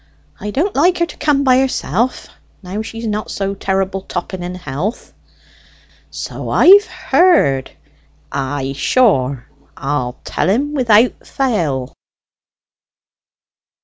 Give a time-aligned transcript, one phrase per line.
[0.39, 2.27] I don't like her to come by herself,
[2.63, 5.13] now she's not so terrible topping in health."
[6.09, 7.69] "So I've heard.
[8.31, 9.45] Ay, sure,
[9.77, 11.93] I'll tell him without fail."